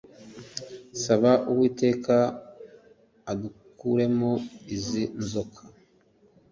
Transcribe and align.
saba 1.01 1.31
uwiteka 1.51 2.15
adukuremo 3.31 4.31
izi 4.75 5.03
nzoka 5.21 5.61